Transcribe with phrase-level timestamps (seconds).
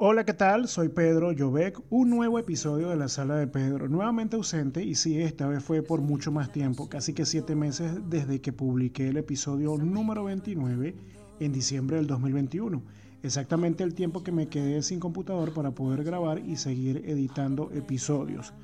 [0.00, 0.68] Hola, ¿qué tal?
[0.68, 5.20] Soy Pedro Llobec, un nuevo episodio de la sala de Pedro, nuevamente ausente y sí,
[5.20, 9.16] esta vez fue por mucho más tiempo, casi que siete meses desde que publiqué el
[9.16, 10.94] episodio número 29
[11.40, 12.80] en diciembre del 2021,
[13.24, 18.54] exactamente el tiempo que me quedé sin computador para poder grabar y seguir editando episodios.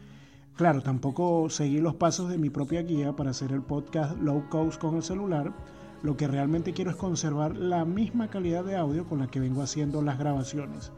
[0.55, 4.81] Claro, tampoco seguí los pasos de mi propia guía para hacer el podcast low cost
[4.81, 5.53] con el celular,
[6.05, 9.63] lo que realmente quiero es conservar la misma calidad de audio con la que vengo
[9.63, 10.93] haciendo las grabaciones.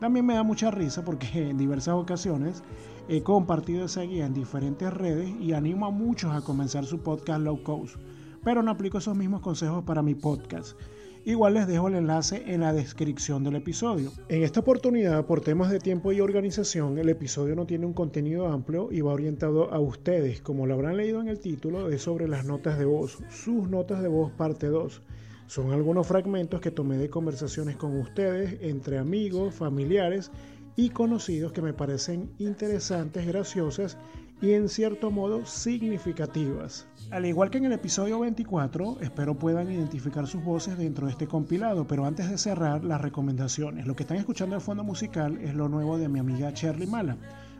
[0.00, 2.62] También me da mucha risa porque en diversas ocasiones
[3.08, 7.42] he compartido esa guía en diferentes redes y animo a muchos a comenzar su podcast
[7.42, 7.96] low cost,
[8.42, 10.78] pero no aplico esos mismos consejos para mi podcast.
[11.26, 14.10] Igual les dejo el enlace en la descripción del episodio.
[14.30, 18.48] En esta oportunidad, por temas de tiempo y organización, el episodio no tiene un contenido
[18.48, 20.40] amplio y va orientado a ustedes.
[20.40, 24.00] Como lo habrán leído en el título, es sobre las notas de voz, sus notas
[24.00, 25.02] de voz parte 2
[25.50, 30.30] son algunos fragmentos que tomé de conversaciones con ustedes, entre amigos, familiares
[30.76, 33.98] y conocidos que me parecen interesantes, graciosas
[34.40, 36.86] y en cierto modo significativas.
[37.10, 41.26] Al igual que en el episodio 24, espero puedan identificar sus voces dentro de este
[41.26, 45.52] compilado, pero antes de cerrar las recomendaciones, lo que están escuchando de fondo musical es
[45.56, 47.16] lo nuevo de mi amiga Shirley Mala.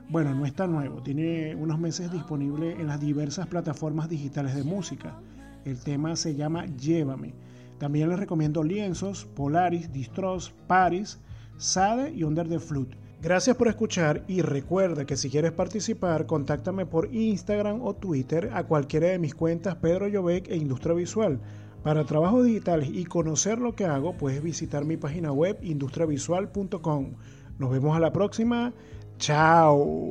[0.08, 5.18] Bueno, no está nuevo, tiene unos meses disponible en las diversas plataformas digitales de música.
[5.64, 7.49] El tema se llama Llévame
[7.80, 11.18] también les recomiendo lienzos, Polaris, Distros, Paris,
[11.56, 12.94] Sade y Under the Flute.
[13.22, 18.64] Gracias por escuchar y recuerda que si quieres participar, contáctame por Instagram o Twitter a
[18.64, 21.40] cualquiera de mis cuentas Pedro Llobec e Industria Visual.
[21.82, 27.14] Para trabajos digitales y conocer lo que hago, puedes visitar mi página web industriavisual.com.
[27.58, 28.74] Nos vemos a la próxima.
[29.16, 30.10] Chao.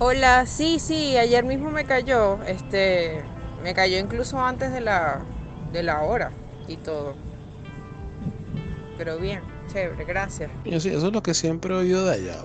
[0.00, 2.42] Hola, sí, sí, ayer mismo me cayó.
[2.42, 3.22] Este,
[3.62, 5.24] me cayó incluso antes de la
[5.74, 6.30] de la hora
[6.68, 7.14] y todo.
[8.96, 10.50] Pero bien, chévere, gracias.
[10.64, 12.36] eso es lo que siempre he oído de allá.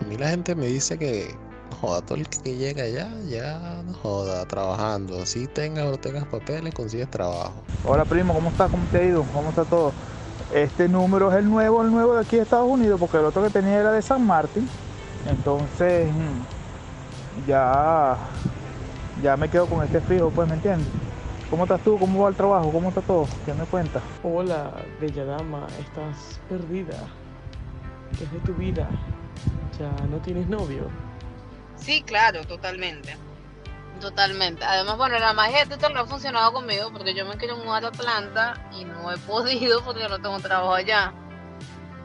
[0.00, 1.34] A mí la gente me dice que
[1.80, 5.20] joda, todo el que llega allá, ya joda, trabajando.
[5.20, 7.62] Así tengas o no tengas papeles, consigues trabajo.
[7.84, 8.70] Hola primo, ¿cómo estás?
[8.70, 9.22] ¿Cómo te ha ido?
[9.34, 9.92] ¿Cómo está todo?
[10.54, 13.42] Este número es el nuevo, el nuevo de aquí de Estados Unidos, porque el otro
[13.42, 14.66] que tenía era de San Martín.
[15.28, 18.16] Entonces, mm, ya,
[19.22, 20.88] ya me quedo con este fijo, pues, ¿me entiendes?
[21.50, 21.96] ¿Cómo estás tú?
[21.96, 22.72] ¿Cómo va el trabajo?
[22.72, 23.28] ¿Cómo está todo?
[23.44, 24.02] ¿Qué me cuentas?
[24.24, 26.98] Hola, bella dama, estás perdida.
[28.18, 28.88] ¿Qué es de tu vida?
[29.78, 30.90] ¿Ya no tienes novio?
[31.76, 33.16] Sí, claro, totalmente.
[34.00, 34.64] Totalmente.
[34.64, 37.84] Además, bueno, la magia de esto no ha funcionado conmigo porque yo me quiero mudar
[37.84, 41.14] a Atlanta y no he podido porque no tengo trabajo allá.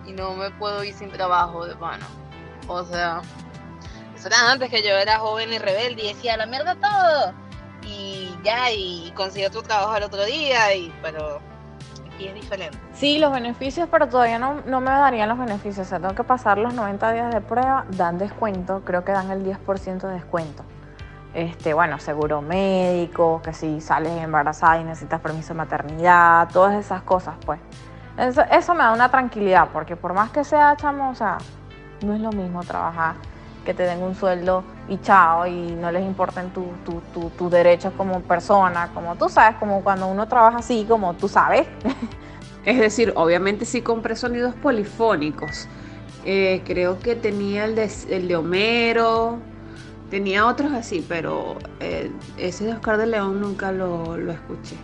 [0.05, 2.05] Y no me puedo ir sin trabajo de mano.
[2.67, 3.21] O sea,
[4.15, 7.33] eso era antes que yo era joven y rebelde y decía, la mierda todo
[7.83, 11.39] y ya, y consiguió tu trabajo al otro día, y pero
[12.13, 12.77] aquí es diferente.
[12.93, 16.23] Sí, los beneficios, pero todavía no, no me darían los beneficios, o sea, tengo que
[16.23, 20.63] pasar los 90 días de prueba, dan descuento, creo que dan el 10% de descuento.
[21.33, 27.03] Este, bueno, seguro médico, que si sales embarazada y necesitas permiso de maternidad, todas esas
[27.03, 27.59] cosas, pues.
[28.17, 31.37] Eso, eso me da una tranquilidad, porque por más que sea, chamo, o sea,
[32.05, 33.15] no es lo mismo trabajar
[33.65, 37.93] que te den un sueldo y chao, y no les importen tus tu, tu, derechos
[37.95, 41.67] como persona, como tú sabes, como cuando uno trabaja así, como tú sabes.
[42.63, 45.67] Es decir, obviamente sí compré sonidos polifónicos.
[46.25, 49.39] Eh, creo que tenía el de, el de Homero,
[50.11, 54.75] tenía otros así, pero eh, ese de Oscar de León nunca lo, lo escuché.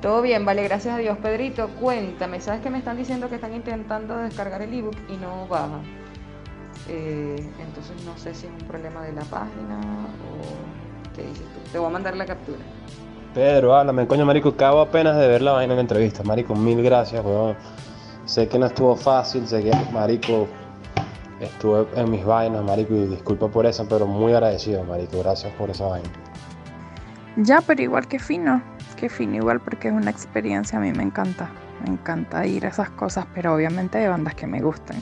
[0.00, 1.18] Todo bien, vale, gracias a Dios.
[1.18, 5.46] Pedrito, cuéntame, ¿sabes que me están diciendo que están intentando descargar el ebook y no
[5.46, 5.80] baja?
[6.88, 11.70] Eh, entonces no sé si es un problema de la página o qué dices tú.
[11.72, 12.58] Te voy a mandar la captura.
[13.34, 16.22] Pedro, háblame, coño, marico, acabo apenas de ver la vaina en la entrevista.
[16.22, 17.56] Marico, mil gracias, weón.
[18.24, 20.48] Sé que no estuvo fácil, sé que, marico,
[21.40, 25.18] estuve en mis vainas, marico, y disculpa por eso, pero muy agradecido, marico.
[25.18, 26.08] Gracias por esa vaina.
[27.36, 28.62] Ya, pero igual que fino,
[28.96, 31.50] que fino igual porque es una experiencia, a mí me encanta.
[31.84, 34.96] Me encanta ir a esas cosas, pero obviamente de bandas que me gusten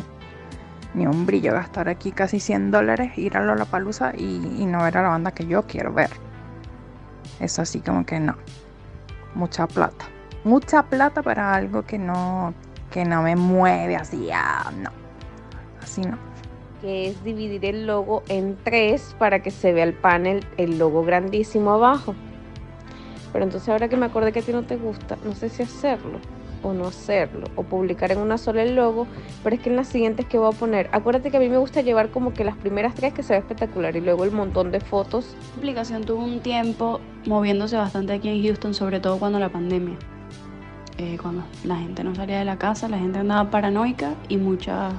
[0.94, 4.96] ni un brillo gastar aquí casi 100 dólares, ir a Lollapalooza y, y no ver
[4.98, 6.10] a la banda que yo quiero ver.
[7.40, 8.36] Es así como que no.
[9.34, 10.06] Mucha plata.
[10.44, 12.54] Mucha plata para algo que no,
[12.90, 14.90] que no me mueve así, ah, no.
[15.82, 16.16] Así no.
[16.80, 21.02] Que es dividir el logo en tres para que se vea el panel, el logo
[21.02, 22.14] grandísimo abajo.
[23.32, 25.64] Pero entonces ahora que me acordé que a ti no te gusta, no sé si
[25.64, 26.20] hacerlo
[26.64, 29.06] o no hacerlo, o publicar en una sola el logo,
[29.42, 31.58] pero es que en las siguientes que voy a poner, acuérdate que a mí me
[31.58, 34.72] gusta llevar como que las primeras tres que se ve espectacular y luego el montón
[34.72, 35.36] de fotos.
[35.52, 39.96] La aplicación tuvo un tiempo moviéndose bastante aquí en Houston, sobre todo cuando la pandemia.
[40.98, 44.94] eh, cuando la gente no salía de la casa, la gente andaba paranoica y muchas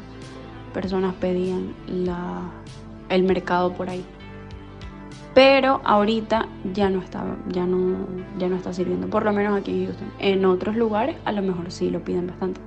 [0.73, 2.51] personas pedían la,
[3.09, 4.05] el mercado por ahí.
[5.35, 8.07] Pero ahorita ya no está, ya no,
[8.39, 10.11] ya no está sirviendo, por lo menos aquí en Houston.
[10.17, 12.61] En otros lugares a lo mejor sí lo piden bastante.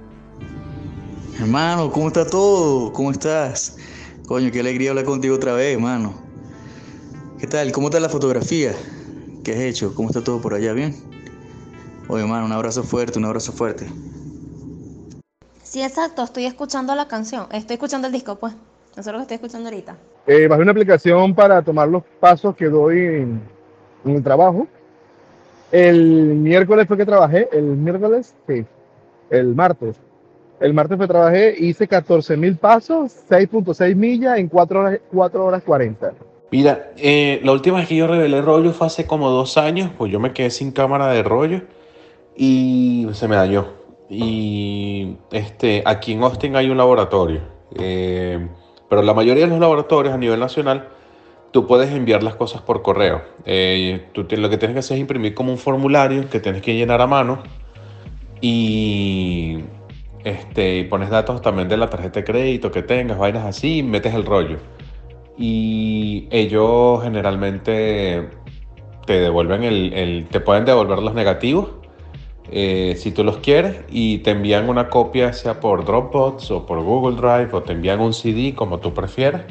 [1.40, 2.92] Hermano, ¿cómo está todo?
[2.92, 3.78] ¿Cómo estás?
[4.26, 6.12] Coño, qué alegría hablar contigo otra vez, hermano.
[7.38, 7.72] ¿Qué tal?
[7.72, 8.74] ¿Cómo está la fotografía?
[9.42, 9.94] ¿Qué has hecho?
[9.94, 10.74] ¿Cómo está todo por allá?
[10.74, 10.94] ¿Bien?
[12.08, 13.86] Oye, hermano, un abrazo fuerte, un abrazo fuerte.
[15.62, 18.52] Sí, exacto, estoy escuchando la canción, estoy escuchando el disco, pues.
[18.92, 19.96] Eso es lo que estoy escuchando ahorita.
[20.28, 23.40] Eh, bajé una aplicación para tomar los pasos que doy en,
[24.04, 24.68] en el trabajo.
[25.72, 28.64] El miércoles fue que trabajé, el miércoles, sí,
[29.30, 29.96] el martes.
[30.60, 35.44] El martes fue que trabajé, hice 14 mil pasos, 6.6 millas en 4 horas, 4
[35.44, 36.12] horas 40.
[36.50, 40.10] Mira, eh, la última vez que yo revelé rollo fue hace como dos años, pues
[40.10, 41.62] yo me quedé sin cámara de rollo
[42.36, 43.66] y se me dañó.
[44.08, 47.40] Y este, aquí en Austin hay un laboratorio,
[47.78, 48.48] eh,
[48.88, 50.88] pero la mayoría de los laboratorios a nivel nacional,
[51.50, 53.22] tú puedes enviar las cosas por correo.
[53.44, 56.74] Eh, tú lo que tienes que hacer es imprimir como un formulario que tienes que
[56.74, 57.42] llenar a mano
[58.40, 59.60] y
[60.24, 64.14] este, pones datos también de la tarjeta de crédito que tengas, vainas así, y metes
[64.14, 64.58] el rollo.
[65.36, 68.28] Y ellos generalmente
[69.06, 71.70] te devuelven el, el- te pueden devolver los negativos
[72.50, 76.82] eh, si tú los quieres y te envían una copia sea por Dropbox o por
[76.82, 79.42] Google Drive o te envían un CD como tú prefieras.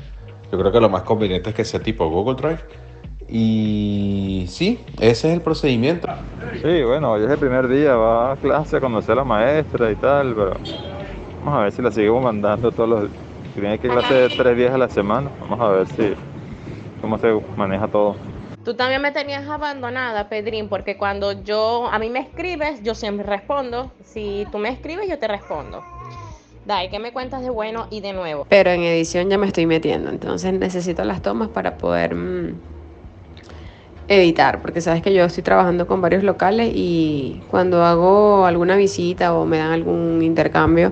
[0.51, 2.59] Yo creo que lo más conveniente es que sea tipo Google Drive.
[3.29, 6.07] Y sí, ese es el procedimiento.
[6.61, 9.91] Sí, bueno, hoy es el primer día, va a clase a conocer a la maestra
[9.91, 10.53] y tal, pero
[11.43, 13.09] vamos a ver si la seguimos mandando todos los...
[13.53, 16.13] Si tiene que clase tres días a la semana, vamos a ver si
[17.01, 18.15] cómo se maneja todo.
[18.67, 23.25] Tú también me tenías abandonada, Pedrín, porque cuando yo a mí me escribes, yo siempre
[23.25, 23.89] respondo.
[24.03, 25.85] Si tú me escribes, yo te respondo.
[26.65, 28.45] Dai, ¿qué me cuentas de bueno y de nuevo?
[28.49, 32.55] Pero en edición ya me estoy metiendo, entonces necesito las tomas para poder mm,
[34.09, 39.33] editar, porque sabes que yo estoy trabajando con varios locales y cuando hago alguna visita
[39.33, 40.91] o me dan algún intercambio,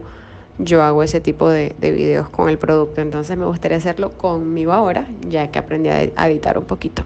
[0.60, 3.02] yo hago ese tipo de, de videos con el producto.
[3.02, 7.04] Entonces me gustaría hacerlo conmigo ahora, ya que aprendí a a editar un poquito.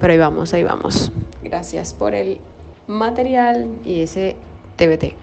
[0.00, 1.12] Pero ahí vamos, ahí vamos.
[1.42, 2.40] Gracias por el
[2.86, 4.36] material y ese
[4.76, 5.16] TBT.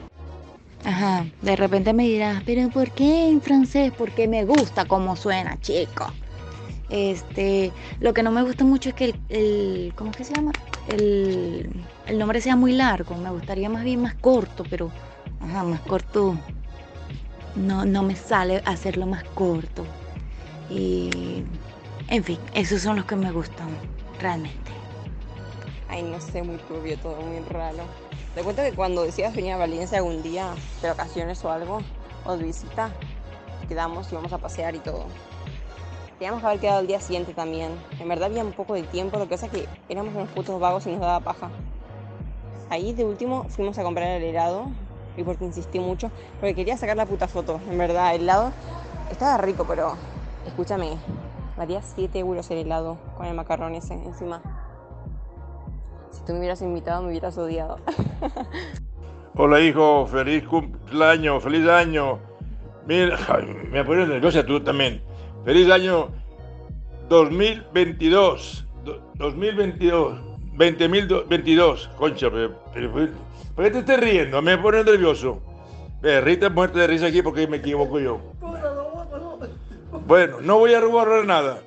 [0.86, 3.92] Ajá, de repente me dirás, pero ¿por qué en francés?
[3.98, 6.06] Porque me gusta cómo suena, chico.
[6.90, 10.34] Este, lo que no me gusta mucho es que el, el- ¿cómo es que se
[10.36, 10.52] llama?
[10.88, 11.70] El,
[12.06, 13.18] el nombre sea muy largo.
[13.18, 14.92] Me gustaría más bien más corto, pero,
[15.42, 16.38] ajá, más corto.
[17.56, 19.84] No, no me sale hacerlo más corto.
[20.70, 21.44] Y,
[22.08, 23.68] en fin, esos son los que me gustan,
[24.20, 24.72] realmente.
[25.90, 27.84] Ay, no sé, muy turbio todo, muy raro.
[28.36, 31.80] Te cuento que cuando decías venir a Valencia algún día, de vacaciones o algo,
[32.26, 32.92] o de visita,
[33.68, 35.06] quedamos y íbamos a pasear y todo.
[36.20, 37.72] Teníamos que haber quedado el día siguiente también.
[38.00, 40.60] En verdad había un poco de tiempo, lo que pasa es que éramos unos putos
[40.60, 41.50] vagos y nos daba paja.
[42.70, 44.68] Ahí de último fuimos a comprar el helado,
[45.16, 47.60] y porque insistí mucho, porque quería sacar la puta foto.
[47.70, 48.52] En verdad, el helado
[49.12, 49.96] estaba rico, pero
[50.46, 50.98] escúchame,
[51.58, 54.42] valía 7 euros el helado con el macarrón ese encima.
[56.12, 57.78] Si tú me hubieras invitado, me hubieras odiado.
[59.36, 62.20] Hola hijo, feliz cumpleaños, feliz año.
[62.88, 63.18] Mira,
[63.70, 65.02] me pones nerviosa tú también.
[65.46, 66.10] Feliz año
[67.10, 68.66] 2022.
[68.84, 70.20] do- 2022.
[70.58, 71.88] 2022.
[71.98, 74.42] Concha, ¿por qué te estás riendo?
[74.42, 75.40] Me pones nervioso.
[76.24, 78.20] Rita muerte de risa aquí porque me equivoco yo.
[80.08, 81.62] Bueno, no voy a borrar nada.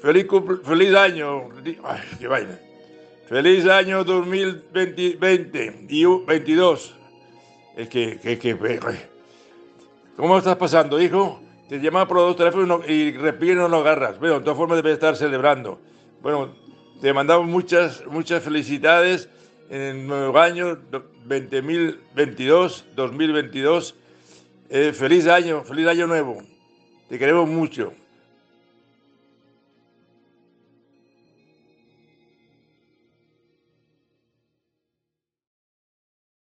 [0.00, 0.26] Feliz,
[0.64, 1.48] feliz año.
[1.84, 2.58] Ay, qué vaina.
[3.28, 6.94] Feliz año 2020 y u- 22.
[7.76, 8.56] Es que, que, que.
[10.16, 11.42] ¿Cómo estás pasando, hijo?
[11.68, 14.18] Te llaman por dos teléfonos y no- y repite y no lo agarras.
[14.18, 15.78] Bueno, de todas formas debes estar celebrando.
[16.22, 16.54] Bueno,
[17.02, 19.28] te mandamos muchas, muchas felicidades
[19.68, 23.94] en el nuevo año do- 2022, 2022.
[24.68, 26.42] Eh, feliz año, feliz año nuevo.
[27.08, 27.92] Te queremos mucho.